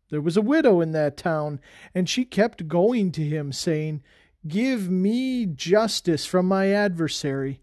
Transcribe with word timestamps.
There 0.09 0.23
was 0.23 0.38
a 0.38 0.43
widow 0.43 0.80
in 0.80 0.93
that 0.93 1.19
town, 1.19 1.60
and 1.95 2.09
she 2.09 2.24
kept 2.24 2.66
going 2.66 3.12
to 3.12 3.23
him, 3.23 3.52
saying, 3.52 4.02
Give 4.49 4.91
me 4.91 5.45
justice 5.45 6.24
from 6.24 6.49
my 6.49 6.71
adversary. 6.71 7.60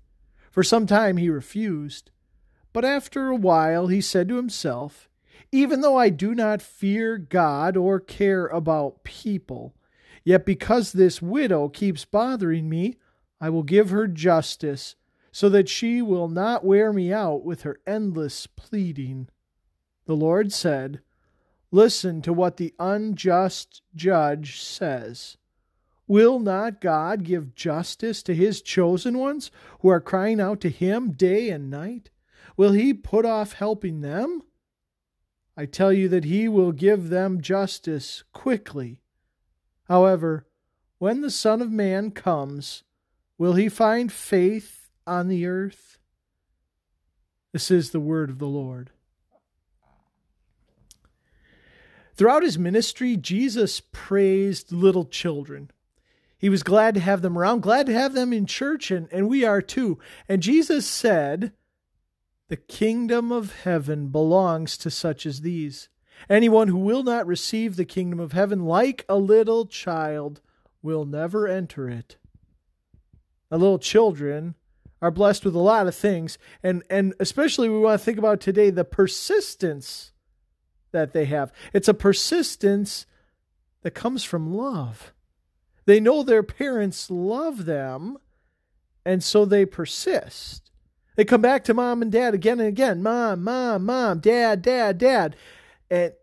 For 0.52 0.61
some 0.61 0.86
time 0.86 1.17
he 1.17 1.28
refused. 1.28 2.11
But 2.72 2.85
after 2.85 3.30
a 3.30 3.35
while 3.35 3.88
he 3.88 4.00
said 4.00 4.30
to 4.30 4.35
himself, 4.35 5.09
Even 5.52 5.81
though 5.81 5.97
I 5.97 6.09
do 6.09 6.35
not 6.35 6.61
fear 6.61 7.17
God 7.17 7.75
or 7.75 8.00
care 8.00 8.45
about 8.45 9.03
people, 9.03 9.73
yet 10.23 10.45
because 10.45 10.91
this 10.91 11.19
widow 11.19 11.67
keeps 11.67 12.06
bothering 12.06 12.69
me, 12.69 12.97
I 13.39 13.50
will 13.50 13.63
give 13.63 13.89
her 13.89 14.06
justice 14.06 14.95
so 15.31 15.49
that 15.49 15.69
she 15.69 16.01
will 16.01 16.27
not 16.27 16.65
wear 16.65 16.91
me 16.91 17.13
out 17.13 17.43
with 17.43 17.61
her 17.61 17.79
endless 17.87 18.47
pleading. 18.47 19.29
The 20.05 20.15
Lord 20.15 20.51
said, 20.51 21.01
Listen 21.71 22.21
to 22.23 22.33
what 22.33 22.57
the 22.57 22.73
unjust 22.79 23.81
judge 23.95 24.61
says. 24.61 25.38
Will 26.05 26.39
not 26.39 26.81
God 26.81 27.23
give 27.23 27.55
justice 27.55 28.21
to 28.23 28.35
his 28.35 28.61
chosen 28.61 29.17
ones 29.17 29.49
who 29.79 29.88
are 29.88 30.01
crying 30.01 30.41
out 30.41 30.59
to 30.61 30.69
him 30.69 31.11
day 31.11 31.49
and 31.49 31.69
night? 31.69 32.09
Will 32.57 32.73
he 32.73 32.93
put 32.93 33.25
off 33.25 33.53
helping 33.53 34.01
them? 34.01 34.41
I 35.55 35.66
tell 35.66 35.93
you 35.93 36.09
that 36.09 36.25
he 36.25 36.49
will 36.49 36.73
give 36.73 37.09
them 37.09 37.39
justice 37.39 38.25
quickly. 38.33 38.99
However, 39.85 40.45
when 40.97 41.21
the 41.21 41.31
Son 41.31 41.61
of 41.61 41.71
Man 41.71 42.11
comes, 42.11 42.83
will 43.38 43.53
he 43.53 43.69
find 43.69 44.11
faith 44.11 44.80
on 45.11 45.27
the 45.27 45.45
earth. 45.45 45.97
This 47.51 47.69
is 47.69 47.91
the 47.91 47.99
word 47.99 48.29
of 48.29 48.39
the 48.39 48.47
Lord. 48.47 48.91
Throughout 52.15 52.43
his 52.43 52.57
ministry, 52.57 53.17
Jesus 53.17 53.81
praised 53.91 54.71
little 54.71 55.03
children. 55.03 55.69
He 56.37 56.47
was 56.47 56.63
glad 56.63 56.93
to 56.93 57.01
have 57.01 57.21
them 57.21 57.37
around, 57.37 57.61
glad 57.61 57.87
to 57.87 57.93
have 57.93 58.13
them 58.13 58.31
in 58.31 58.45
church, 58.45 58.89
and, 58.89 59.09
and 59.11 59.27
we 59.27 59.43
are 59.43 59.61
too. 59.61 59.99
And 60.29 60.41
Jesus 60.41 60.88
said, 60.88 61.51
The 62.47 62.57
kingdom 62.57 63.33
of 63.33 63.53
heaven 63.63 64.07
belongs 64.07 64.77
to 64.77 64.89
such 64.89 65.25
as 65.25 65.41
these. 65.41 65.89
Anyone 66.29 66.69
who 66.69 66.77
will 66.77 67.03
not 67.03 67.27
receive 67.27 67.75
the 67.75 67.83
kingdom 67.83 68.19
of 68.21 68.31
heaven 68.31 68.63
like 68.66 69.05
a 69.09 69.17
little 69.17 69.66
child 69.66 70.39
will 70.81 71.03
never 71.03 71.47
enter 71.47 71.89
it. 71.89 72.16
The 73.50 73.57
little 73.57 73.79
children 73.79 74.55
are 75.01 75.12
blessed 75.12 75.44
with 75.44 75.56
a 75.56 75.59
lot 75.59 75.88
of 75.88 75.95
things. 75.95 76.38
And 76.62 76.84
and 76.89 77.13
especially 77.19 77.69
we 77.69 77.79
want 77.79 78.00
to 78.00 78.06
think 78.06 78.17
about 78.17 78.39
today 78.39 78.69
the 78.69 78.85
persistence 78.85 80.12
that 80.91 81.13
they 81.13 81.25
have. 81.25 81.51
It's 81.73 81.88
a 81.88 81.94
persistence 81.94 83.06
that 83.81 83.91
comes 83.91 84.23
from 84.23 84.53
love. 84.53 85.13
They 85.85 86.00
know 86.00 86.22
their 86.22 86.44
parents 86.44 87.09
love 87.09 87.66
them 87.66 88.17
and 89.03 89.23
so 89.23 89.45
they 89.45 89.66
persist. 89.66 90.69
They 91.16 91.25
come 91.25 91.41
back 91.41 91.63
to 91.66 91.73
mom 91.73 92.01
and 92.01 92.12
dad 92.12 92.33
again 92.33 92.59
and 92.59 92.69
again 92.69 93.01
mom 93.01 93.44
mom 93.44 93.85
mom 93.85 94.19
dad 94.19 94.62
dad 94.62 94.97
dad. 95.00 95.35
And 95.89 96.13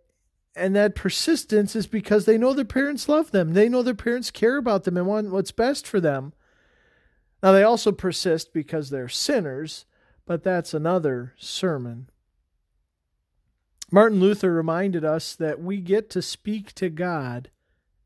and 0.54 0.74
that 0.74 0.96
persistence 0.96 1.76
is 1.76 1.86
because 1.86 2.24
they 2.24 2.36
know 2.36 2.52
their 2.52 2.64
parents 2.64 3.08
love 3.08 3.30
them. 3.30 3.54
They 3.54 3.68
know 3.68 3.82
their 3.82 3.94
parents 3.94 4.32
care 4.32 4.56
about 4.56 4.84
them 4.84 4.96
and 4.96 5.06
want 5.06 5.30
what's 5.30 5.52
best 5.52 5.86
for 5.86 6.00
them 6.00 6.32
now, 7.42 7.52
they 7.52 7.62
also 7.62 7.92
persist 7.92 8.52
because 8.52 8.90
they're 8.90 9.08
sinners, 9.08 9.84
but 10.26 10.42
that's 10.42 10.74
another 10.74 11.34
sermon. 11.38 12.10
Martin 13.90 14.20
Luther 14.20 14.52
reminded 14.52 15.04
us 15.04 15.34
that 15.36 15.60
we 15.60 15.78
get 15.78 16.10
to 16.10 16.20
speak 16.20 16.74
to 16.74 16.90
God 16.90 17.50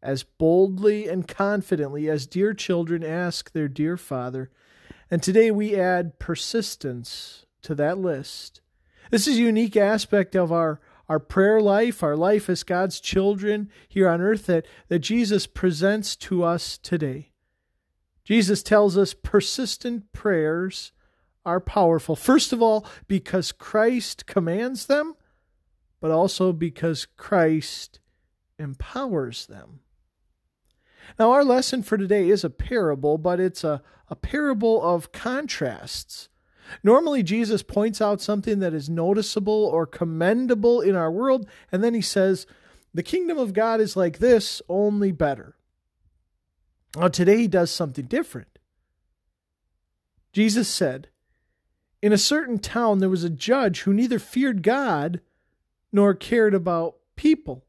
as 0.03 0.22
boldly 0.22 1.09
and 1.09 1.26
confidently 1.26 2.10
as 2.10 2.26
dear 2.26 2.53
children 2.53 3.03
ask 3.03 3.53
their 3.53 3.69
dear 3.69 3.97
Father. 3.97 4.50
And 5.10 5.22
today 5.22 5.50
we 5.50 5.76
add 5.76 6.19
persistence 6.19 7.47
to 7.62 7.75
that 7.76 7.98
list. 7.98 8.60
This 9.10 9.26
is 9.26 9.38
a 9.38 9.42
unique 9.42 9.76
aspect 9.76 10.34
of 10.34 10.53
our, 10.53 10.81
our 11.09 11.19
prayer 11.19 11.60
life, 11.60 12.03
our 12.03 12.16
life 12.16 12.48
as 12.48 12.62
God's 12.62 13.00
children 13.00 13.71
here 13.88 14.09
on 14.09 14.21
earth 14.21 14.47
that, 14.47 14.66
that 14.88 15.00
Jesus 15.00 15.47
presents 15.47 16.16
to 16.16 16.42
us 16.44 16.78
today. 16.78 17.31
Jesus 18.25 18.62
tells 18.62 18.97
us 18.97 19.15
persistent 19.15 20.12
prayers 20.12 20.93
are 21.44 21.60
powerful. 21.60 22.15
First 22.15 22.53
of 22.53 22.62
all, 22.62 22.87
because 23.09 23.53
Christ 23.53 24.27
commands 24.27 24.87
them, 24.87 25.15
but 26.00 26.10
also 26.10 26.53
because 26.53 27.06
Christ 27.16 28.00
empowers 28.59 29.47
them. 29.47 29.81
Now, 31.19 31.33
our 31.33 31.44
lesson 31.44 31.83
for 31.83 31.99
today 31.99 32.28
is 32.28 32.44
a 32.44 32.50
parable, 32.50 33.19
but 33.19 33.41
it's 33.41 33.65
a, 33.65 33.83
a 34.09 34.16
parable 34.16 34.81
of 34.83 35.12
contrasts. 35.12 36.28
Normally, 36.83 37.22
Jesus 37.22 37.62
points 37.62 38.00
out 38.00 38.21
something 38.21 38.60
that 38.60 38.72
is 38.72 38.89
noticeable 38.89 39.66
or 39.66 39.87
commendable 39.87 40.81
in 40.81 40.94
our 40.94 41.10
world, 41.10 41.49
and 41.71 41.83
then 41.83 41.93
he 41.93 42.00
says, 42.00 42.47
The 42.94 43.03
kingdom 43.03 43.37
of 43.37 43.53
God 43.53 43.81
is 43.81 43.97
like 43.97 44.19
this, 44.19 44.62
only 44.69 45.10
better. 45.10 45.56
Now, 46.97 47.08
today 47.08 47.38
he 47.38 47.48
does 47.48 47.70
something 47.70 48.06
different. 48.06 48.58
Jesus 50.32 50.69
said, 50.69 51.08
In 52.03 52.12
a 52.12 52.19
certain 52.19 52.58
town 52.58 52.98
there 52.98 53.08
was 53.08 53.25
a 53.25 53.30
judge 53.30 53.82
who 53.82 53.92
neither 53.92 54.19
feared 54.19 54.62
God 54.62 55.20
nor 55.92 56.14
cared 56.14 56.54
about 56.54 56.97
people. 57.16 57.64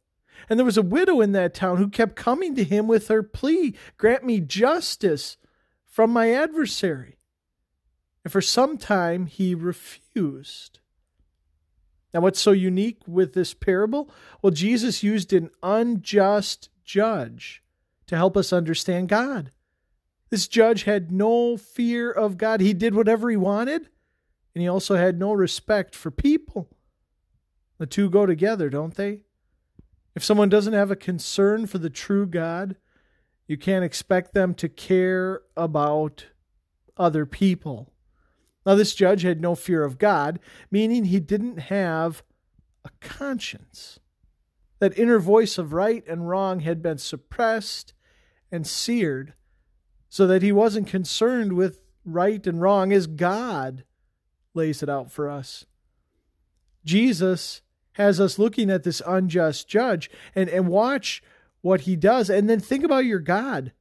And 0.49 0.59
there 0.59 0.65
was 0.65 0.77
a 0.77 0.81
widow 0.81 1.21
in 1.21 1.31
that 1.33 1.53
town 1.53 1.77
who 1.77 1.89
kept 1.89 2.15
coming 2.15 2.55
to 2.55 2.63
him 2.63 2.87
with 2.87 3.07
her 3.07 3.23
plea 3.23 3.75
Grant 3.97 4.25
me 4.25 4.39
justice 4.39 5.37
from 5.85 6.11
my 6.11 6.33
adversary. 6.33 7.17
And 8.23 8.31
for 8.31 8.41
some 8.41 8.77
time 8.77 9.25
he 9.25 9.55
refused. 9.55 10.79
Now, 12.13 12.21
what's 12.21 12.39
so 12.39 12.51
unique 12.51 12.99
with 13.07 13.33
this 13.33 13.53
parable? 13.53 14.09
Well, 14.41 14.51
Jesus 14.51 15.01
used 15.01 15.33
an 15.33 15.49
unjust 15.63 16.69
judge 16.83 17.62
to 18.13 18.17
help 18.17 18.37
us 18.37 18.53
understand 18.53 19.09
God. 19.09 19.49
This 20.29 20.47
judge 20.47 20.83
had 20.83 21.11
no 21.11 21.57
fear 21.57 22.11
of 22.11 22.37
God. 22.37 22.61
He 22.61 22.71
did 22.71 22.93
whatever 22.93 23.27
he 23.27 23.35
wanted, 23.35 23.89
and 24.53 24.61
he 24.61 24.67
also 24.67 24.95
had 24.95 25.17
no 25.17 25.33
respect 25.33 25.95
for 25.95 26.11
people. 26.11 26.69
The 27.79 27.87
two 27.87 28.11
go 28.11 28.27
together, 28.27 28.69
don't 28.69 28.93
they? 28.93 29.21
If 30.15 30.23
someone 30.23 30.47
doesn't 30.47 30.73
have 30.73 30.91
a 30.91 30.95
concern 30.95 31.65
for 31.65 31.79
the 31.79 31.89
true 31.89 32.27
God, 32.27 32.75
you 33.47 33.57
can't 33.57 33.83
expect 33.83 34.35
them 34.35 34.53
to 34.55 34.69
care 34.69 35.41
about 35.57 36.27
other 36.95 37.25
people. 37.25 37.91
Now, 38.63 38.75
this 38.75 38.93
judge 38.93 39.23
had 39.23 39.41
no 39.41 39.55
fear 39.55 39.83
of 39.83 39.97
God, 39.97 40.39
meaning 40.69 41.05
he 41.05 41.19
didn't 41.19 41.57
have 41.57 42.21
a 42.85 42.91
conscience. 43.01 43.99
That 44.77 44.99
inner 44.99 45.17
voice 45.17 45.57
of 45.57 45.73
right 45.73 46.07
and 46.07 46.29
wrong 46.29 46.59
had 46.59 46.83
been 46.83 46.99
suppressed 46.99 47.95
and 48.53 48.67
seared 48.67 49.33
so 50.07 50.27
that 50.27 50.43
he 50.43 50.51
wasn't 50.51 50.87
concerned 50.87 51.53
with 51.53 51.81
right 52.05 52.45
and 52.45 52.61
wrong 52.61 52.93
as 52.93 53.07
God 53.07 53.83
lays 54.53 54.83
it 54.83 54.89
out 54.89 55.11
for 55.11 55.27
us. 55.27 55.65
Jesus 56.85 57.61
has 57.93 58.19
us 58.19 58.37
looking 58.37 58.69
at 58.69 58.83
this 58.83 59.01
unjust 59.07 59.67
judge 59.67 60.09
and, 60.35 60.49
and 60.49 60.67
watch 60.67 61.23
what 61.61 61.81
he 61.81 61.95
does. 61.95 62.29
And 62.29 62.47
then 62.47 62.59
think 62.59 62.83
about 62.83 63.05
your 63.05 63.19
God, 63.19 63.73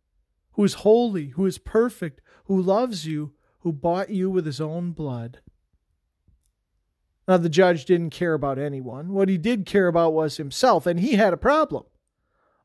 who 0.52 0.64
is 0.64 0.74
holy, 0.74 1.28
who 1.28 1.44
is 1.44 1.58
perfect, 1.58 2.22
who 2.46 2.60
loves 2.60 3.06
you, 3.06 3.34
who 3.60 3.72
bought 3.72 4.08
you 4.08 4.30
with 4.30 4.46
his 4.46 4.60
own 4.60 4.92
blood. 4.92 5.40
Now, 7.28 7.36
the 7.36 7.50
judge 7.50 7.84
didn't 7.84 8.10
care 8.10 8.34
about 8.34 8.58
anyone. 8.58 9.12
What 9.12 9.28
he 9.28 9.36
did 9.36 9.66
care 9.66 9.86
about 9.86 10.14
was 10.14 10.38
himself, 10.38 10.86
and 10.86 10.98
he 10.98 11.12
had 11.12 11.32
a 11.32 11.36
problem. 11.38 11.84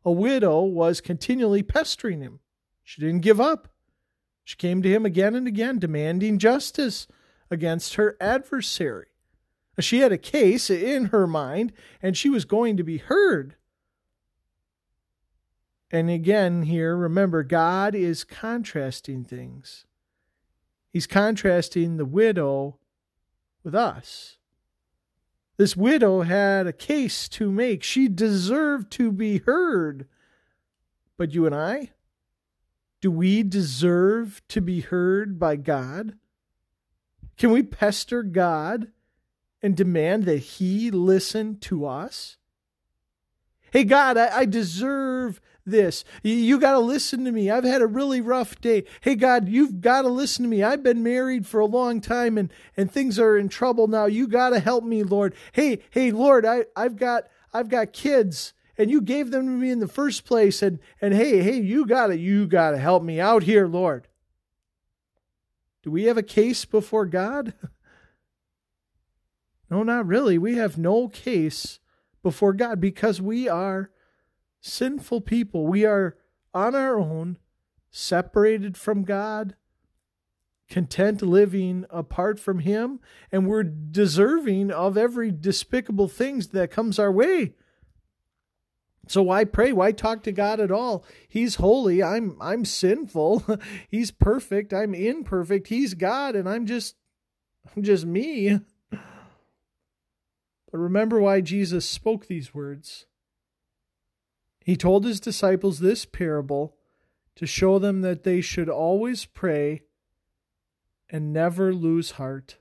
A 0.05 0.11
widow 0.11 0.61
was 0.61 1.01
continually 1.01 1.63
pestering 1.63 2.21
him. 2.21 2.39
She 2.83 3.01
didn't 3.01 3.21
give 3.21 3.41
up. 3.41 3.67
She 4.43 4.55
came 4.55 4.81
to 4.81 4.89
him 4.89 5.05
again 5.05 5.35
and 5.35 5.47
again, 5.47 5.79
demanding 5.79 6.39
justice 6.39 7.07
against 7.51 7.95
her 7.95 8.15
adversary. 8.21 9.07
She 9.79 9.99
had 9.99 10.11
a 10.11 10.17
case 10.17 10.69
in 10.69 11.05
her 11.05 11.27
mind, 11.27 11.73
and 12.01 12.17
she 12.17 12.29
was 12.29 12.45
going 12.45 12.77
to 12.77 12.83
be 12.83 12.97
heard. 12.97 13.55
And 15.91 16.09
again, 16.09 16.63
here, 16.63 16.95
remember, 16.95 17.43
God 17.43 17.93
is 17.93 18.23
contrasting 18.23 19.23
things. 19.23 19.85
He's 20.91 21.07
contrasting 21.07 21.97
the 21.97 22.05
widow 22.05 22.79
with 23.63 23.75
us. 23.75 24.36
This 25.57 25.75
widow 25.75 26.21
had 26.21 26.67
a 26.67 26.73
case 26.73 27.27
to 27.29 27.51
make. 27.51 27.83
She 27.83 28.07
deserved 28.07 28.91
to 28.93 29.11
be 29.11 29.39
heard. 29.39 30.07
But 31.17 31.33
you 31.33 31.47
and 31.47 31.55
I? 31.55 31.91
Do 33.01 33.11
we 33.11 33.43
deserve 33.43 34.41
to 34.49 34.61
be 34.61 34.81
heard 34.81 35.39
by 35.39 35.55
God? 35.55 36.13
Can 37.37 37.51
we 37.51 37.63
pester 37.63 38.23
God 38.23 38.91
and 39.61 39.75
demand 39.75 40.25
that 40.25 40.37
He 40.37 40.91
listen 40.91 41.59
to 41.59 41.85
us? 41.85 42.37
Hey, 43.71 43.83
God, 43.83 44.17
I, 44.17 44.37
I 44.37 44.45
deserve 44.45 45.41
this. 45.67 46.03
You, 46.23 46.59
got 46.59 46.73
to 46.73 46.79
listen 46.79 47.25
to 47.25 47.31
me. 47.31 47.51
I've 47.51 47.63
had 47.63 47.81
a 47.81 47.87
really 47.87 48.21
rough 48.21 48.59
day. 48.59 48.85
Hey, 49.01 49.15
God, 49.15 49.47
you've 49.47 49.81
got 49.81 50.01
to 50.01 50.07
listen 50.07 50.43
to 50.43 50.49
me. 50.49 50.63
I've 50.63 50.81
been 50.81 51.03
married 51.03 51.45
for 51.45 51.59
a 51.59 51.65
long 51.65 52.01
time 52.01 52.37
and, 52.37 52.51
and 52.75 52.91
things 52.91 53.19
are 53.19 53.37
in 53.37 53.49
trouble 53.49 53.87
now. 53.87 54.05
You 54.05 54.27
got 54.27 54.49
to 54.49 54.59
help 54.59 54.83
me, 54.83 55.03
Lord. 55.03 55.35
Hey, 55.51 55.79
hey, 55.91 56.11
Lord, 56.11 56.45
I, 56.45 56.65
I've 56.75 56.95
got, 56.95 57.25
I've 57.53 57.69
got 57.69 57.93
kids 57.93 58.53
and 58.77 58.89
you 58.89 59.01
gave 59.01 59.31
them 59.31 59.45
to 59.45 59.51
me 59.51 59.69
in 59.69 59.79
the 59.79 59.87
first 59.87 60.25
place. 60.25 60.61
And, 60.61 60.79
and 61.01 61.13
hey, 61.13 61.41
hey, 61.41 61.59
you 61.59 61.85
got 61.85 62.07
to, 62.07 62.17
you 62.17 62.47
got 62.47 62.71
to 62.71 62.77
help 62.77 63.03
me 63.03 63.19
out 63.19 63.43
here, 63.43 63.67
Lord. 63.67 64.07
Do 65.83 65.91
we 65.91 66.05
have 66.05 66.17
a 66.17 66.23
case 66.23 66.65
before 66.65 67.05
God? 67.05 67.53
no, 69.69 69.83
not 69.83 70.05
really. 70.05 70.37
We 70.37 70.55
have 70.55 70.77
no 70.77 71.07
case 71.07 71.79
before 72.23 72.53
God 72.53 72.81
because 72.81 73.21
we 73.21 73.47
are 73.47 73.91
sinful 74.61 75.21
people. 75.21 75.67
We 75.67 75.85
are 75.85 76.17
on 76.53 76.75
our 76.75 76.99
own, 76.99 77.37
separated 77.91 78.77
from 78.77 79.03
God, 79.03 79.55
content 80.69 81.21
living 81.21 81.85
apart 81.89 82.39
from 82.39 82.59
Him, 82.59 82.99
and 83.31 83.47
we're 83.47 83.63
deserving 83.63 84.71
of 84.71 84.97
every 84.97 85.31
despicable 85.31 86.07
things 86.07 86.47
that 86.49 86.71
comes 86.71 86.99
our 86.99 87.11
way. 87.11 87.53
So 89.07 89.23
why 89.23 89.45
pray? 89.45 89.71
Why 89.71 89.91
talk 89.91 90.23
to 90.23 90.31
God 90.31 90.59
at 90.59 90.71
all? 90.71 91.05
He's 91.27 91.55
holy. 91.55 92.03
I'm 92.03 92.37
I'm 92.41 92.65
sinful. 92.65 93.59
He's 93.89 94.11
perfect. 94.11 94.73
I'm 94.73 94.93
imperfect. 94.93 95.67
He's 95.67 95.93
God 95.93 96.35
and 96.35 96.47
I'm 96.47 96.65
just 96.65 96.95
I'm 97.75 97.83
just 97.83 98.05
me. 98.05 98.59
But 100.69 100.79
remember 100.79 101.21
why 101.21 101.39
Jesus 101.39 101.89
spoke 101.89 102.27
these 102.27 102.53
words. 102.53 103.05
He 104.67 104.75
told 104.75 105.05
his 105.05 105.21
disciples 105.21 105.79
this 105.79 106.03
parable 106.03 106.75
to 107.37 107.47
show 107.47 107.79
them 107.79 108.01
that 108.01 108.23
they 108.23 108.41
should 108.41 108.67
always 108.67 109.23
pray 109.23 109.83
and 111.09 111.31
never 111.31 111.73
lose 111.73 112.11
heart. 112.11 112.57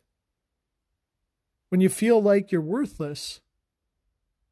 When 1.68 1.80
you 1.80 1.88
feel 1.88 2.22
like 2.22 2.52
you're 2.52 2.60
worthless, 2.60 3.40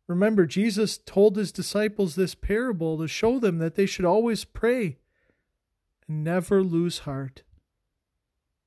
remember 0.09 0.47
Jesus 0.47 0.99
told 0.99 1.37
his 1.37 1.53
disciples 1.53 2.17
this 2.17 2.35
parable 2.35 2.99
to 2.99 3.07
show 3.07 3.39
them 3.39 3.59
that 3.59 3.77
they 3.77 3.87
should 3.87 4.05
always 4.05 4.45
pray 4.45 4.99
and 6.09 6.25
never 6.25 6.61
lose 6.61 6.99
heart. 7.01 7.45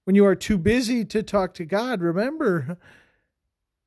When 0.06 0.16
you 0.16 0.25
are 0.25 0.34
too 0.34 0.57
busy 0.57 1.04
to 1.04 1.24
talk 1.24 1.54
to 1.56 1.66
God, 1.66 2.00
remember 2.00 2.78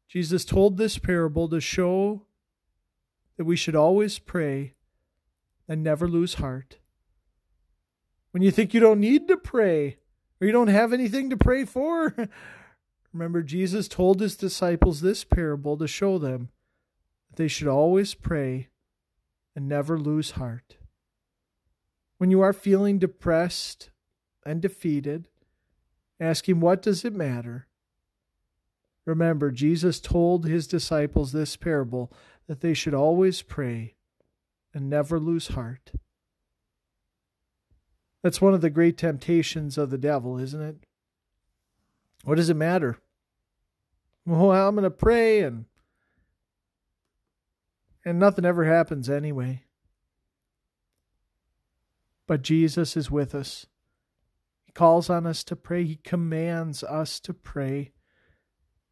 Jesus 0.08 0.44
told 0.44 0.76
this 0.76 0.98
parable 0.98 1.48
to 1.48 1.58
show 1.58 2.26
that 3.38 3.46
we 3.46 3.56
should 3.56 3.74
always 3.74 4.18
pray 4.18 4.74
and 5.70 5.84
never 5.84 6.08
lose 6.08 6.34
heart. 6.34 6.78
When 8.32 8.42
you 8.42 8.50
think 8.50 8.74
you 8.74 8.80
don't 8.80 8.98
need 8.98 9.28
to 9.28 9.36
pray 9.36 9.98
or 10.40 10.46
you 10.46 10.52
don't 10.52 10.66
have 10.66 10.92
anything 10.92 11.30
to 11.30 11.36
pray 11.36 11.64
for, 11.64 12.12
remember 13.12 13.40
Jesus 13.44 13.86
told 13.86 14.20
his 14.20 14.36
disciples 14.36 15.00
this 15.00 15.22
parable 15.22 15.76
to 15.78 15.86
show 15.86 16.18
them 16.18 16.48
that 17.30 17.36
they 17.36 17.46
should 17.46 17.68
always 17.68 18.14
pray 18.14 18.66
and 19.54 19.68
never 19.68 19.96
lose 19.96 20.32
heart. 20.32 20.76
When 22.18 22.32
you 22.32 22.40
are 22.40 22.52
feeling 22.52 22.98
depressed 22.98 23.90
and 24.44 24.60
defeated, 24.60 25.28
ask 26.18 26.48
him, 26.48 26.60
What 26.60 26.82
does 26.82 27.04
it 27.04 27.14
matter? 27.14 27.68
Remember, 29.06 29.52
Jesus 29.52 30.00
told 30.00 30.46
his 30.46 30.66
disciples 30.66 31.30
this 31.30 31.56
parable 31.56 32.12
that 32.48 32.60
they 32.60 32.74
should 32.74 32.94
always 32.94 33.42
pray 33.42 33.94
and 34.72 34.88
never 34.88 35.18
lose 35.18 35.48
heart. 35.48 35.92
That's 38.22 38.40
one 38.40 38.54
of 38.54 38.60
the 38.60 38.70
great 38.70 38.98
temptations 38.98 39.78
of 39.78 39.90
the 39.90 39.98
devil, 39.98 40.38
isn't 40.38 40.60
it? 40.60 40.76
What 42.24 42.36
does 42.36 42.50
it 42.50 42.56
matter? 42.56 42.98
Well, 44.26 44.52
I'm 44.52 44.74
going 44.74 44.84
to 44.84 44.90
pray 44.90 45.40
and 45.40 45.64
and 48.04 48.18
nothing 48.18 48.44
ever 48.44 48.64
happens 48.64 49.10
anyway. 49.10 49.64
But 52.26 52.42
Jesus 52.42 52.96
is 52.96 53.10
with 53.10 53.34
us. 53.34 53.66
He 54.62 54.72
calls 54.72 55.10
on 55.10 55.26
us 55.26 55.44
to 55.44 55.56
pray. 55.56 55.84
He 55.84 55.96
commands 55.96 56.82
us 56.82 57.20
to 57.20 57.34
pray 57.34 57.92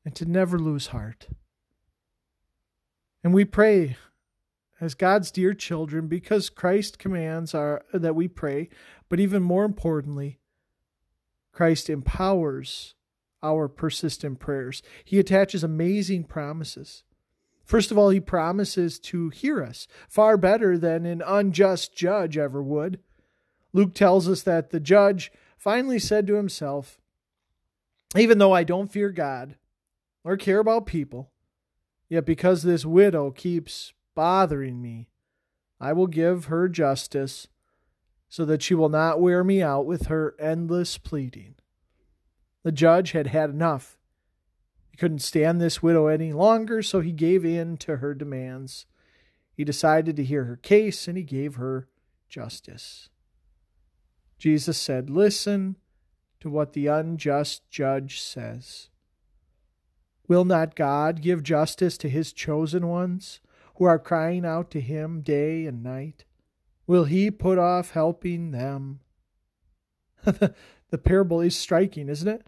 and 0.04 0.14
to 0.16 0.26
never 0.26 0.58
lose 0.58 0.88
heart. 0.88 1.28
And 3.22 3.32
we 3.32 3.44
pray 3.44 3.96
as 4.80 4.94
God's 4.94 5.30
dear 5.30 5.54
children 5.54 6.06
because 6.06 6.50
Christ 6.50 6.98
commands 6.98 7.54
our, 7.54 7.82
that 7.92 8.14
we 8.14 8.28
pray, 8.28 8.68
but 9.08 9.20
even 9.20 9.42
more 9.42 9.64
importantly, 9.64 10.38
Christ 11.52 11.90
empowers 11.90 12.94
our 13.42 13.68
persistent 13.68 14.38
prayers. 14.38 14.82
He 15.04 15.18
attaches 15.18 15.64
amazing 15.64 16.24
promises. 16.24 17.02
First 17.64 17.90
of 17.90 17.98
all, 17.98 18.10
he 18.10 18.20
promises 18.20 18.98
to 19.00 19.28
hear 19.28 19.62
us 19.62 19.86
far 20.08 20.36
better 20.36 20.78
than 20.78 21.04
an 21.04 21.22
unjust 21.26 21.94
judge 21.94 22.38
ever 22.38 22.62
would. 22.62 23.00
Luke 23.72 23.94
tells 23.94 24.28
us 24.28 24.42
that 24.42 24.70
the 24.70 24.80
judge 24.80 25.30
finally 25.56 25.98
said 25.98 26.26
to 26.26 26.34
himself, 26.34 26.98
Even 28.16 28.38
though 28.38 28.52
I 28.52 28.64
don't 28.64 28.90
fear 28.90 29.10
God, 29.10 29.56
or 30.24 30.36
care 30.36 30.60
about 30.60 30.86
people. 30.86 31.30
Yet 32.08 32.24
because 32.24 32.62
this 32.62 32.86
widow 32.86 33.30
keeps 33.30 33.92
bothering 34.18 34.82
me, 34.82 35.06
I 35.78 35.92
will 35.92 36.08
give 36.08 36.46
her 36.46 36.68
justice 36.68 37.46
so 38.28 38.44
that 38.46 38.64
she 38.64 38.74
will 38.74 38.88
not 38.88 39.20
wear 39.20 39.44
me 39.44 39.62
out 39.62 39.86
with 39.86 40.06
her 40.06 40.34
endless 40.40 40.98
pleading. 40.98 41.54
The 42.64 42.72
judge 42.72 43.12
had 43.12 43.28
had 43.28 43.50
enough. 43.50 43.96
He 44.90 44.96
couldn't 44.96 45.20
stand 45.20 45.60
this 45.60 45.84
widow 45.84 46.08
any 46.08 46.32
longer, 46.32 46.82
so 46.82 46.98
he 46.98 47.12
gave 47.12 47.44
in 47.44 47.76
to 47.76 47.98
her 47.98 48.12
demands. 48.12 48.86
He 49.54 49.62
decided 49.62 50.16
to 50.16 50.24
hear 50.24 50.46
her 50.46 50.56
case 50.56 51.06
and 51.06 51.16
he 51.16 51.22
gave 51.22 51.54
her 51.54 51.86
justice. 52.28 53.10
Jesus 54.36 54.78
said, 54.78 55.10
Listen 55.10 55.76
to 56.40 56.50
what 56.50 56.72
the 56.72 56.88
unjust 56.88 57.70
judge 57.70 58.20
says. 58.20 58.88
Will 60.26 60.44
not 60.44 60.74
God 60.74 61.22
give 61.22 61.44
justice 61.44 61.96
to 61.98 62.08
his 62.08 62.32
chosen 62.32 62.88
ones 62.88 63.38
who 63.78 63.84
are 63.84 63.98
crying 63.98 64.44
out 64.44 64.70
to 64.72 64.80
him 64.80 65.20
day 65.20 65.64
and 65.64 65.82
night? 65.82 66.24
Will 66.86 67.04
he 67.04 67.30
put 67.30 67.58
off 67.58 67.92
helping 67.92 68.50
them? 68.50 69.00
the 70.24 70.98
parable 71.02 71.40
is 71.40 71.56
striking, 71.56 72.08
isn't 72.08 72.28
it? 72.28 72.46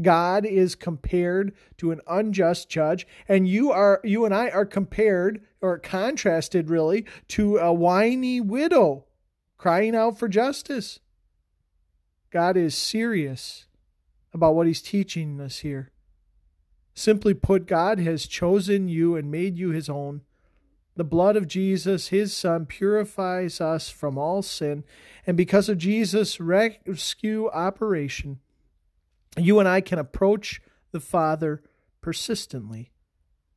God 0.00 0.46
is 0.46 0.76
compared 0.76 1.52
to 1.78 1.90
an 1.90 2.00
unjust 2.06 2.68
judge, 2.68 3.06
and 3.28 3.48
you 3.48 3.72
are 3.72 4.00
you 4.04 4.24
and 4.24 4.34
I 4.34 4.48
are 4.50 4.64
compared 4.64 5.42
or 5.60 5.78
contrasted 5.78 6.70
really 6.70 7.04
to 7.28 7.58
a 7.58 7.72
whiny 7.72 8.40
widow 8.40 9.06
crying 9.58 9.94
out 9.94 10.18
for 10.18 10.28
justice. 10.28 11.00
God 12.30 12.56
is 12.56 12.74
serious 12.74 13.66
about 14.32 14.54
what 14.54 14.68
he's 14.68 14.80
teaching 14.80 15.40
us 15.40 15.58
here. 15.58 15.90
Simply 17.00 17.32
put, 17.32 17.64
God 17.64 17.98
has 17.98 18.26
chosen 18.26 18.86
you 18.86 19.16
and 19.16 19.30
made 19.30 19.56
you 19.56 19.70
his 19.70 19.88
own, 19.88 20.20
The 20.96 21.02
blood 21.02 21.34
of 21.34 21.48
Jesus, 21.48 22.08
his 22.08 22.36
son, 22.36 22.66
purifies 22.66 23.58
us 23.58 23.88
from 23.88 24.18
all 24.18 24.42
sin. 24.42 24.84
And 25.26 25.34
because 25.34 25.70
of 25.70 25.78
Jesus' 25.78 26.38
rescue 26.38 27.48
operation, 27.48 28.40
you 29.34 29.58
and 29.58 29.66
I 29.66 29.80
can 29.80 29.98
approach 29.98 30.60
the 30.92 31.00
Father 31.00 31.62
persistently. 32.02 32.92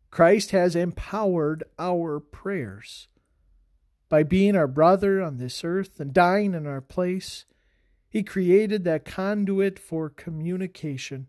Christ 0.10 0.52
has 0.52 0.74
empowered 0.74 1.66
our 1.78 2.22
prayers. 2.22 3.10
By 4.08 4.24
being 4.24 4.56
our 4.56 4.68
brother 4.68 5.22
on 5.22 5.36
this 5.36 5.66
earth 5.66 6.00
and 6.00 6.14
dying 6.14 6.54
in 6.54 6.66
our 6.66 6.80
place, 6.80 7.44
He 8.08 8.24
created 8.24 8.86
that 8.86 9.04
conduit 9.04 9.80
for 9.80 10.10
communication. 10.10 11.28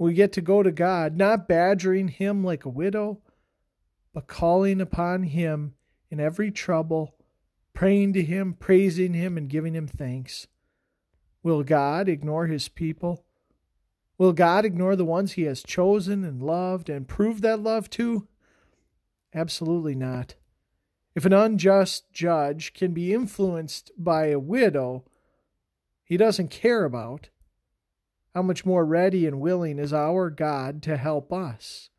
We 0.00 0.14
get 0.14 0.32
to 0.32 0.40
go 0.40 0.62
to 0.62 0.72
God, 0.72 1.18
not 1.18 1.46
badgering 1.46 2.08
Him 2.08 2.42
like 2.42 2.64
a 2.64 2.70
widow, 2.70 3.20
but 4.14 4.26
calling 4.26 4.80
upon 4.80 5.24
Him 5.24 5.74
in 6.08 6.18
every 6.18 6.50
trouble, 6.50 7.16
praying 7.74 8.14
to 8.14 8.22
Him, 8.22 8.54
praising 8.54 9.12
Him, 9.12 9.36
and 9.36 9.46
giving 9.46 9.74
Him 9.74 9.86
thanks. 9.86 10.46
Will 11.42 11.62
God 11.62 12.08
ignore 12.08 12.46
His 12.46 12.66
people? 12.66 13.26
Will 14.16 14.32
God 14.32 14.64
ignore 14.64 14.96
the 14.96 15.04
ones 15.04 15.32
He 15.32 15.42
has 15.42 15.62
chosen 15.62 16.24
and 16.24 16.42
loved 16.42 16.88
and 16.88 17.06
proved 17.06 17.42
that 17.42 17.60
love 17.60 17.90
to? 17.90 18.26
Absolutely 19.34 19.94
not. 19.94 20.34
If 21.14 21.26
an 21.26 21.34
unjust 21.34 22.10
judge 22.10 22.72
can 22.72 22.94
be 22.94 23.12
influenced 23.12 23.90
by 23.98 24.28
a 24.28 24.38
widow 24.38 25.04
he 26.06 26.16
doesn't 26.16 26.48
care 26.50 26.84
about, 26.84 27.28
how 28.34 28.42
much 28.42 28.64
more 28.64 28.84
ready 28.84 29.26
and 29.26 29.40
willing 29.40 29.78
is 29.78 29.92
our 29.92 30.30
God 30.30 30.82
to 30.84 30.96
help 30.96 31.32
us? 31.32 31.90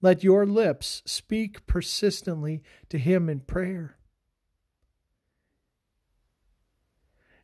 Let 0.00 0.22
your 0.22 0.46
lips 0.46 1.02
speak 1.06 1.66
persistently 1.66 2.62
to 2.88 2.98
Him 2.98 3.28
in 3.28 3.40
prayer. 3.40 3.96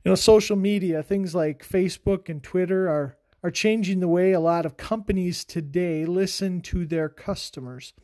You 0.05 0.11
know, 0.11 0.17
social 0.17 0.57
media, 0.57 1.03
things 1.03 1.35
like 1.35 1.67
Facebook 1.67 2.29
and 2.29 2.43
Twitter 2.43 2.89
are, 2.89 3.17
are 3.43 3.51
changing 3.51 4.01
the 4.01 4.09
way 4.09 4.33
a 4.33 4.41
lot 4.41 4.67
of 4.67 4.77
companies 4.77 5.45
today 5.45 6.05
listen 6.05 6.61
to 6.63 6.85
their 6.85 7.09
customers. 7.09 7.95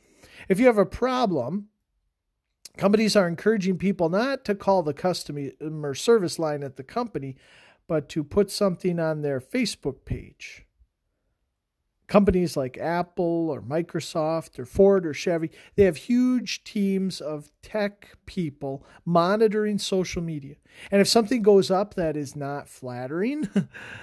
If 0.49 0.59
you 0.59 0.67
have 0.67 0.79
a 0.79 0.87
problem, 0.87 1.69
companies 2.77 3.17
are 3.17 3.29
encouraging 3.29 3.77
people 3.77 4.09
not 4.09 4.45
to 4.47 4.55
call 4.55 4.83
the 4.83 4.95
customer 4.95 5.95
service 5.95 6.39
line 6.39 6.63
at 6.63 6.77
the 6.77 6.83
company, 6.83 7.37
but 7.91 8.09
to 8.09 8.23
put 8.23 8.53
something 8.53 9.01
on 9.01 9.21
their 9.21 9.41
Facebook 9.41 10.05
page 10.05 10.65
companies 12.07 12.57
like 12.57 12.79
Apple 12.79 13.51
or 13.51 13.61
Microsoft 13.61 14.61
or 14.61 14.65
Ford 14.65 15.05
or 15.05 15.13
Chevy, 15.13 15.51
they 15.75 15.85
have 15.85 15.97
huge 15.97 16.63
teams 16.63 17.21
of 17.21 17.51
tech 17.63 18.17
people 18.27 18.87
monitoring 19.05 19.79
social 19.79 20.23
media. 20.23 20.55
And 20.93 21.01
if 21.01 21.09
something 21.09 21.43
goes 21.43 21.69
up 21.69 21.95
that 21.95 22.17
is 22.17 22.37
not 22.37 22.69
flattering, 22.69 23.49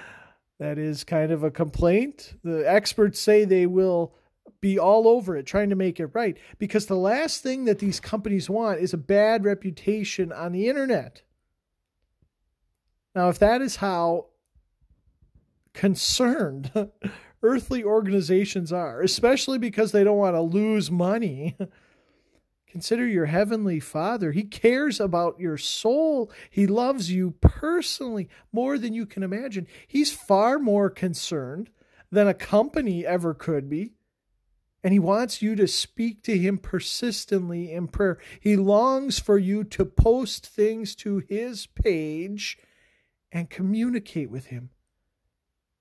that 0.59 0.77
is 0.77 1.05
kind 1.05 1.31
of 1.31 1.45
a 1.45 1.51
complaint, 1.51 2.33
the 2.43 2.69
experts 2.69 3.21
say 3.21 3.45
they 3.45 3.67
will 3.67 4.13
be 4.59 4.77
all 4.77 5.07
over 5.07 5.37
it 5.37 5.45
trying 5.45 5.69
to 5.69 5.75
make 5.75 5.97
it 5.97 6.07
right 6.07 6.37
because 6.59 6.87
the 6.87 6.95
last 6.95 7.41
thing 7.41 7.63
that 7.65 7.79
these 7.79 8.01
companies 8.01 8.49
want 8.49 8.81
is 8.81 8.93
a 8.93 8.97
bad 8.97 9.45
reputation 9.45 10.33
on 10.33 10.51
the 10.51 10.67
internet. 10.67 11.21
Now, 13.17 13.29
if 13.29 13.39
that 13.39 13.63
is 13.63 13.77
how 13.77 14.27
concerned 15.73 16.71
earthly 17.41 17.83
organizations 17.83 18.71
are, 18.71 19.01
especially 19.01 19.57
because 19.57 19.91
they 19.91 20.03
don't 20.03 20.19
want 20.19 20.35
to 20.35 20.41
lose 20.41 20.91
money. 20.91 21.57
Consider 22.67 23.07
your 23.07 23.25
heavenly 23.25 23.79
Father. 23.79 24.33
He 24.33 24.43
cares 24.43 24.99
about 24.99 25.39
your 25.39 25.57
soul. 25.57 26.31
He 26.51 26.67
loves 26.67 27.09
you 27.09 27.31
personally 27.41 28.29
more 28.51 28.77
than 28.77 28.93
you 28.93 29.07
can 29.07 29.23
imagine. 29.23 29.65
He's 29.87 30.13
far 30.13 30.59
more 30.59 30.91
concerned 30.91 31.71
than 32.11 32.27
a 32.27 32.35
company 32.35 33.03
ever 33.03 33.33
could 33.33 33.67
be. 33.67 33.93
And 34.83 34.93
he 34.93 34.99
wants 34.99 35.41
you 35.41 35.55
to 35.55 35.67
speak 35.67 36.21
to 36.25 36.37
him 36.37 36.59
persistently 36.59 37.71
in 37.71 37.87
prayer. 37.87 38.19
He 38.39 38.55
longs 38.55 39.17
for 39.17 39.39
you 39.39 39.63
to 39.63 39.85
post 39.85 40.45
things 40.45 40.93
to 40.97 41.23
his 41.27 41.65
page 41.65 42.59
and 43.31 43.49
communicate 43.49 44.29
with 44.29 44.47
him. 44.47 44.69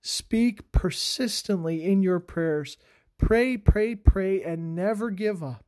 Speak 0.00 0.70
persistently 0.72 1.84
in 1.84 2.02
your 2.02 2.20
prayers. 2.20 2.76
Pray, 3.18 3.56
pray, 3.56 3.94
pray, 3.94 4.42
and 4.42 4.74
never 4.74 5.10
give 5.10 5.42
up. 5.42 5.64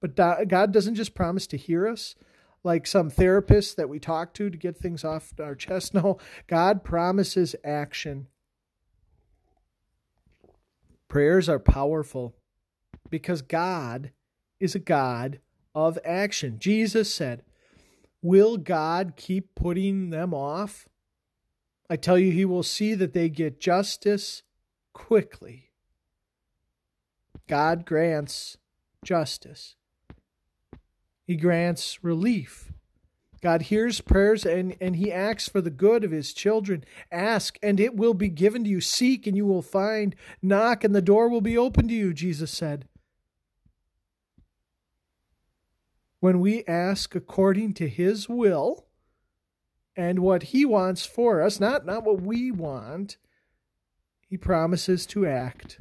But 0.00 0.16
God 0.16 0.72
doesn't 0.72 0.94
just 0.94 1.14
promise 1.14 1.46
to 1.48 1.56
hear 1.56 1.86
us 1.86 2.14
like 2.64 2.86
some 2.86 3.10
therapist 3.10 3.76
that 3.76 3.88
we 3.88 3.98
talk 3.98 4.34
to 4.34 4.50
to 4.50 4.56
get 4.56 4.76
things 4.76 5.04
off 5.04 5.32
our 5.38 5.54
chest. 5.54 5.94
No, 6.00 6.18
God 6.46 6.84
promises 6.84 7.54
action. 7.64 8.28
Prayers 11.08 11.48
are 11.48 11.58
powerful 11.58 12.34
because 13.08 13.42
God 13.42 14.12
is 14.58 14.74
a 14.74 14.78
God 14.78 15.40
of 15.74 15.98
action. 16.04 16.58
Jesus 16.58 17.12
said, 17.12 17.42
Will 18.22 18.56
God 18.56 19.14
keep 19.16 19.54
putting 19.54 20.10
them 20.10 20.34
off? 20.34 20.88
I 21.88 21.96
tell 21.96 22.18
you, 22.18 22.30
he 22.30 22.44
will 22.44 22.62
see 22.62 22.94
that 22.94 23.14
they 23.14 23.28
get 23.28 23.60
justice 23.60 24.42
quickly. 24.92 25.70
God 27.48 27.84
grants 27.84 28.58
justice, 29.04 29.74
He 31.26 31.34
grants 31.36 32.04
relief. 32.04 32.72
God 33.42 33.62
hears 33.62 34.02
prayers 34.02 34.44
and, 34.44 34.76
and 34.82 34.96
He 34.96 35.10
acts 35.10 35.48
for 35.48 35.62
the 35.62 35.70
good 35.70 36.04
of 36.04 36.10
His 36.10 36.34
children. 36.34 36.84
Ask, 37.10 37.58
and 37.62 37.80
it 37.80 37.96
will 37.96 38.12
be 38.12 38.28
given 38.28 38.64
to 38.64 38.70
you. 38.70 38.82
Seek, 38.82 39.26
and 39.26 39.34
you 39.34 39.46
will 39.46 39.62
find. 39.62 40.14
Knock, 40.42 40.84
and 40.84 40.94
the 40.94 41.00
door 41.00 41.28
will 41.28 41.40
be 41.40 41.56
open 41.56 41.88
to 41.88 41.94
you, 41.94 42.12
Jesus 42.12 42.50
said. 42.50 42.86
When 46.20 46.40
we 46.40 46.64
ask 46.64 47.14
according 47.14 47.74
to 47.74 47.88
His 47.88 48.28
will, 48.28 48.86
and 49.96 50.20
what 50.20 50.44
he 50.44 50.64
wants 50.64 51.04
for 51.04 51.42
us, 51.42 51.60
not, 51.60 51.84
not 51.84 52.04
what 52.04 52.22
we 52.22 52.50
want, 52.50 53.16
he 54.26 54.36
promises 54.36 55.04
to 55.06 55.26
act. 55.26 55.78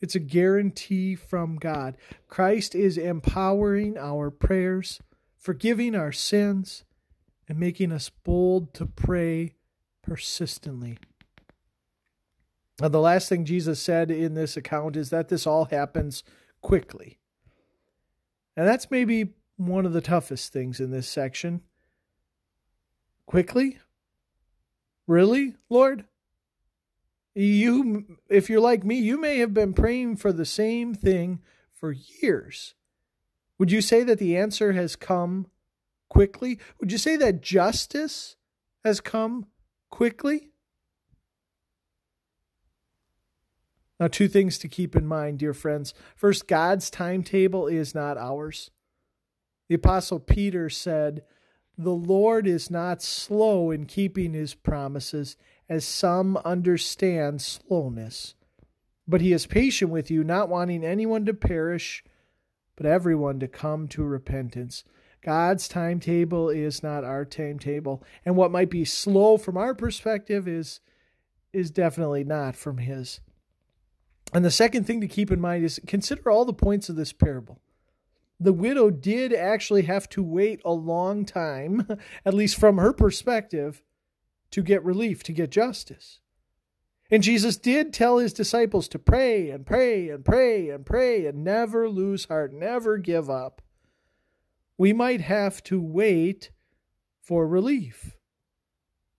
It's 0.00 0.14
a 0.14 0.20
guarantee 0.20 1.14
from 1.14 1.56
God. 1.56 1.96
Christ 2.28 2.74
is 2.74 2.98
empowering 2.98 3.96
our 3.96 4.30
prayers, 4.30 5.00
forgiving 5.38 5.94
our 5.94 6.12
sins, 6.12 6.84
and 7.48 7.58
making 7.58 7.92
us 7.92 8.10
bold 8.10 8.74
to 8.74 8.84
pray 8.84 9.54
persistently. 10.02 10.98
Now, 12.80 12.88
the 12.88 13.00
last 13.00 13.28
thing 13.28 13.44
Jesus 13.44 13.80
said 13.80 14.10
in 14.10 14.34
this 14.34 14.56
account 14.56 14.96
is 14.96 15.10
that 15.10 15.28
this 15.28 15.46
all 15.46 15.66
happens 15.66 16.24
quickly. 16.60 17.18
And 18.56 18.66
that's 18.66 18.90
maybe 18.90 19.30
one 19.56 19.86
of 19.86 19.92
the 19.92 20.00
toughest 20.00 20.52
things 20.52 20.80
in 20.80 20.90
this 20.90 21.08
section. 21.08 21.62
Quickly? 23.26 23.78
Really, 25.06 25.54
Lord? 25.68 26.04
You, 27.34 28.18
if 28.28 28.48
you're 28.48 28.60
like 28.60 28.84
me, 28.84 28.96
you 28.96 29.20
may 29.20 29.38
have 29.38 29.52
been 29.52 29.72
praying 29.72 30.16
for 30.16 30.32
the 30.32 30.44
same 30.44 30.94
thing 30.94 31.40
for 31.72 31.92
years. 31.92 32.74
Would 33.58 33.72
you 33.72 33.80
say 33.80 34.02
that 34.04 34.18
the 34.18 34.36
answer 34.36 34.72
has 34.72 34.96
come 34.96 35.48
quickly? 36.08 36.58
Would 36.80 36.92
you 36.92 36.98
say 36.98 37.16
that 37.16 37.42
justice 37.42 38.36
has 38.84 39.00
come 39.00 39.46
quickly? 39.90 40.50
Now, 44.00 44.08
two 44.08 44.28
things 44.28 44.58
to 44.58 44.68
keep 44.68 44.96
in 44.96 45.06
mind, 45.06 45.38
dear 45.38 45.54
friends. 45.54 45.94
First, 46.16 46.48
God's 46.48 46.90
timetable 46.90 47.66
is 47.68 47.94
not 47.94 48.18
ours. 48.18 48.70
The 49.68 49.76
Apostle 49.76 50.18
Peter 50.20 50.68
said, 50.68 51.22
the 51.76 51.90
Lord 51.90 52.46
is 52.46 52.70
not 52.70 53.02
slow 53.02 53.70
in 53.70 53.86
keeping 53.86 54.32
his 54.32 54.54
promises, 54.54 55.36
as 55.68 55.84
some 55.84 56.36
understand 56.44 57.42
slowness. 57.42 58.34
But 59.08 59.20
he 59.20 59.32
is 59.32 59.46
patient 59.46 59.90
with 59.90 60.10
you, 60.10 60.22
not 60.22 60.48
wanting 60.48 60.84
anyone 60.84 61.24
to 61.26 61.34
perish, 61.34 62.04
but 62.76 62.86
everyone 62.86 63.40
to 63.40 63.48
come 63.48 63.88
to 63.88 64.04
repentance. 64.04 64.84
God's 65.20 65.66
timetable 65.66 66.48
is 66.48 66.82
not 66.82 67.02
our 67.02 67.24
timetable, 67.24 68.04
and 68.24 68.36
what 68.36 68.52
might 68.52 68.70
be 68.70 68.84
slow 68.84 69.36
from 69.36 69.56
our 69.56 69.74
perspective 69.74 70.46
is 70.46 70.80
is 71.52 71.70
definitely 71.70 72.24
not 72.24 72.56
from 72.56 72.78
his. 72.78 73.20
And 74.32 74.44
the 74.44 74.50
second 74.50 74.84
thing 74.84 75.00
to 75.00 75.08
keep 75.08 75.30
in 75.30 75.40
mind 75.40 75.64
is 75.64 75.80
consider 75.86 76.30
all 76.30 76.44
the 76.44 76.52
points 76.52 76.88
of 76.88 76.96
this 76.96 77.12
parable 77.12 77.60
the 78.40 78.52
widow 78.52 78.90
did 78.90 79.32
actually 79.32 79.82
have 79.82 80.08
to 80.10 80.22
wait 80.22 80.60
a 80.64 80.72
long 80.72 81.24
time, 81.24 81.86
at 82.24 82.34
least 82.34 82.58
from 82.58 82.78
her 82.78 82.92
perspective, 82.92 83.82
to 84.50 84.62
get 84.62 84.84
relief, 84.84 85.22
to 85.24 85.32
get 85.32 85.50
justice. 85.50 86.20
And 87.10 87.22
Jesus 87.22 87.56
did 87.56 87.92
tell 87.92 88.18
his 88.18 88.32
disciples 88.32 88.88
to 88.88 88.98
pray 88.98 89.50
and 89.50 89.66
pray 89.66 90.08
and 90.08 90.24
pray 90.24 90.68
and 90.70 90.84
pray 90.84 91.26
and 91.26 91.44
never 91.44 91.88
lose 91.88 92.26
heart, 92.26 92.52
never 92.52 92.98
give 92.98 93.28
up. 93.28 93.62
We 94.76 94.92
might 94.92 95.20
have 95.20 95.62
to 95.64 95.80
wait 95.80 96.50
for 97.20 97.46
relief. 97.46 98.16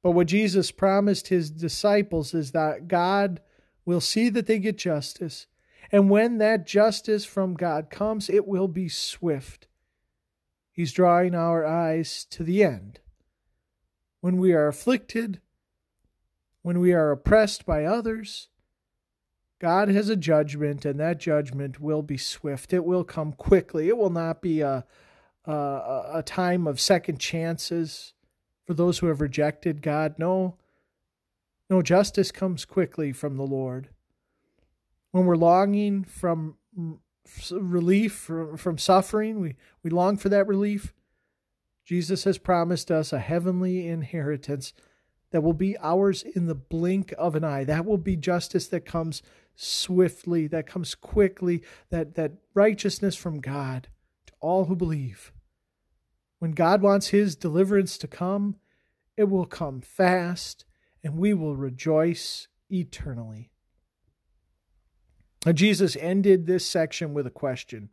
But 0.04 0.12
what 0.12 0.28
Jesus 0.28 0.72
promised 0.72 1.30
his 1.30 1.50
disciples 1.50 2.34
is 2.34 2.52
that 2.52 2.88
God 2.88 3.40
will 3.86 4.01
see 4.01 4.30
that 4.30 4.48
they 4.48 4.60
get 4.60 4.77
justice. 4.77 5.48
And 5.92 6.10
when 6.10 6.39
that 6.39 6.65
justice 6.65 7.24
from 7.24 7.54
God 7.54 7.89
comes, 7.89 8.30
it 8.30 8.48
will 8.48 8.68
be 8.68 8.89
swift. 8.89 9.68
He's 10.72 10.92
drawing 10.92 11.36
our 11.36 11.65
eyes 11.65 12.25
to 12.32 12.44
the 12.44 12.63
end. 12.63 13.00
When 14.20 14.38
we 14.38 14.54
are 14.54 14.68
afflicted, 14.68 15.39
when 16.63 16.80
we 16.80 16.94
are 16.94 17.12
oppressed 17.12 17.65
by 17.65 17.86
others, 17.86 18.50
God 19.60 19.88
has 19.88 20.10
a 20.10 20.15
judgment, 20.15 20.84
and 20.84 21.00
that 21.00 21.20
judgment 21.20 21.80
will 21.80 22.01
be 22.01 22.18
swift. 22.18 22.74
It 22.74 22.84
will 22.84 23.04
come 23.04 23.32
quickly. 23.32 23.88
It 23.88 23.98
will 23.98 24.10
not 24.10 24.42
be 24.42 24.62
a, 24.62 24.84
a, 25.46 25.51
a 26.15 26.24
time 26.25 26.68
of 26.68 26.80
second 26.82 27.20
chances 27.20 28.13
for 28.65 28.74
those 28.74 28.98
who 28.98 29.08
have 29.08 29.22
rejected 29.22 29.82
God. 29.82 30.15
No, 30.18 30.58
no, 31.69 31.81
justice 31.81 32.31
comes 32.31 32.65
quickly 32.65 33.12
from 33.12 33.38
the 33.38 33.43
Lord. 33.43 33.89
When 35.12 35.25
we're 35.25 35.36
longing 35.36 36.03
from 36.03 36.57
relief, 37.51 38.13
from, 38.13 38.57
from 38.57 38.77
suffering, 38.77 39.39
we, 39.39 39.55
we 39.81 39.89
long 39.89 40.17
for 40.17 40.29
that 40.29 40.48
relief. 40.48 40.93
Jesus 41.86 42.24
has 42.24 42.38
promised 42.38 42.91
us 42.91 43.13
a 43.13 43.19
heavenly 43.19 43.88
inheritance 43.88 44.74
that 45.31 45.41
will 45.41 45.53
be 45.53 45.77
ours 45.79 46.24
in 46.24 46.45
the 46.45 46.55
blink 46.55 47.13
of 47.17 47.36
an 47.36 47.43
eye. 47.43 47.63
That 47.63 47.86
will 47.86 47.98
be 47.98 48.15
justice 48.15 48.67
that 48.67 48.86
comes 48.86 49.22
swiftly, 49.55 50.48
that 50.48 50.67
comes 50.67 50.95
quickly, 50.95 51.63
that, 51.89 52.15
that 52.15 52.34
righteousness 52.53 53.15
from 53.15 53.39
God 53.39 53.88
to 54.27 54.34
all 54.39 54.65
who 54.65 54.75
believe. 54.75 55.31
When 56.39 56.51
God 56.51 56.81
wants 56.81 57.07
his 57.07 57.36
deliverance 57.36 57.98
to 58.00 58.07
come, 58.07 58.57
it 59.17 59.29
will 59.29 59.45
come 59.45 59.81
fast, 59.81 60.65
and 61.06 61.20
we 61.20 61.36
will 61.36 61.56
rejoice 61.56 62.48
eternally. 62.68 63.52
Now, 65.46 65.52
Jesus 65.52 65.96
ended 65.98 66.48
this 66.48 66.66
section 66.66 67.14
with 67.14 67.28
a 67.28 67.32
question. 67.32 67.90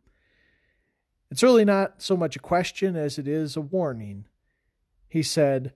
It's 1.29 1.43
really 1.43 1.63
not 1.63 2.01
so 2.01 2.17
much 2.17 2.35
a 2.35 2.39
question 2.39 2.95
as 2.95 3.19
it 3.19 3.27
is 3.27 3.55
a 3.55 3.61
warning. 3.61 4.25
He 5.07 5.21
said, 5.21 5.73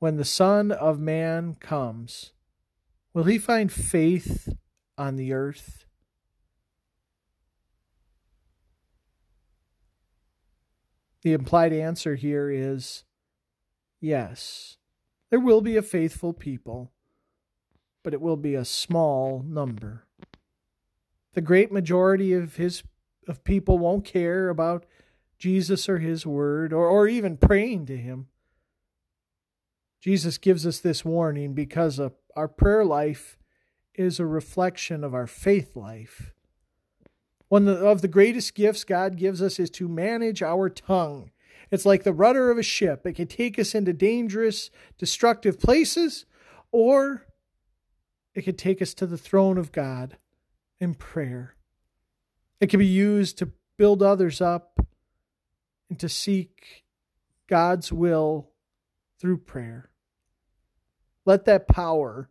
when 0.00 0.16
the 0.16 0.24
Son 0.24 0.72
of 0.72 0.98
Man 0.98 1.54
comes, 1.60 2.32
will 3.14 3.24
he 3.24 3.38
find 3.38 3.70
faith 3.70 4.52
on 4.98 5.14
the 5.14 5.32
earth? 5.32 5.84
The 11.22 11.32
implied 11.32 11.72
answer 11.72 12.16
here 12.16 12.50
is 12.50 13.04
yes. 14.00 14.78
There 15.30 15.40
will 15.40 15.60
be 15.60 15.76
a 15.76 15.82
faithful 15.82 16.32
people, 16.32 16.90
but 18.02 18.12
it 18.12 18.20
will 18.20 18.36
be 18.36 18.54
a 18.54 18.64
small 18.64 19.44
number. 19.46 20.04
The 21.34 21.40
great 21.40 21.70
majority 21.70 22.32
of 22.32 22.56
his 22.56 22.82
of 23.28 23.44
people 23.44 23.78
won't 23.78 24.04
care 24.04 24.48
about 24.48 24.86
Jesus 25.38 25.88
or 25.88 25.98
his 25.98 26.26
word 26.26 26.72
or, 26.72 26.86
or 26.86 27.06
even 27.06 27.36
praying 27.36 27.86
to 27.86 27.96
him. 27.96 28.26
Jesus 30.00 30.38
gives 30.38 30.66
us 30.66 30.80
this 30.80 31.04
warning 31.04 31.54
because 31.54 32.00
our 32.34 32.48
prayer 32.48 32.84
life 32.84 33.38
is 33.94 34.18
a 34.18 34.26
reflection 34.26 35.04
of 35.04 35.14
our 35.14 35.26
faith 35.26 35.76
life. 35.76 36.32
One 37.48 37.68
of 37.68 38.00
the 38.00 38.08
greatest 38.08 38.54
gifts 38.54 38.84
God 38.84 39.16
gives 39.16 39.42
us 39.42 39.58
is 39.58 39.70
to 39.70 39.88
manage 39.88 40.42
our 40.42 40.68
tongue. 40.68 41.30
It's 41.70 41.86
like 41.86 42.02
the 42.02 42.12
rudder 42.12 42.50
of 42.50 42.58
a 42.58 42.62
ship. 42.62 43.06
It 43.06 43.14
can 43.14 43.28
take 43.28 43.58
us 43.58 43.74
into 43.74 43.92
dangerous, 43.92 44.70
destructive 44.98 45.60
places, 45.60 46.26
or 46.72 47.26
it 48.34 48.42
can 48.42 48.56
take 48.56 48.82
us 48.82 48.94
to 48.94 49.06
the 49.06 49.18
throne 49.18 49.56
of 49.56 49.72
God 49.72 50.16
in 50.80 50.94
prayer. 50.94 51.56
It 52.60 52.68
can 52.68 52.78
be 52.78 52.86
used 52.86 53.38
to 53.38 53.52
build 53.76 54.02
others 54.02 54.40
up 54.40 54.84
and 55.88 55.98
to 56.00 56.08
seek 56.08 56.84
God's 57.46 57.92
will 57.92 58.50
through 59.18 59.38
prayer. 59.38 59.90
Let 61.24 61.44
that 61.44 61.68
power, 61.68 62.30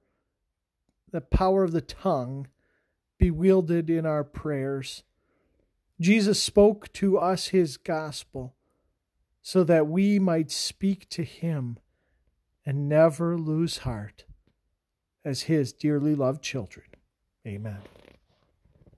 the 1.12 1.22
power 1.22 1.64
of 1.64 1.72
the 1.72 1.82
tongue, 1.82 2.48
be 3.18 3.32
wielded 3.32 3.90
in 3.90 4.06
our 4.06 4.24
prayers. 4.24 5.04
Jesus 6.00 6.42
spoke 6.42 6.92
to 6.94 7.18
us 7.18 7.48
his 7.48 7.78
gospel 7.78 8.56
so 9.50 9.64
that 9.64 9.88
we 9.88 10.20
might 10.20 10.52
speak 10.52 11.10
to 11.10 11.24
him 11.24 11.80
and 12.68 12.88
never 12.88 13.36
lose 13.36 13.80
heart 13.80 14.26
as 15.26 15.42
his 15.42 15.74
dearly 15.74 16.14
loved 16.14 16.44
children. 16.44 16.86
Amen. 17.48 17.80